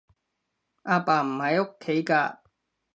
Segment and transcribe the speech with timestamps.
[0.81, 2.39] 阿爸唔喺屋企㗎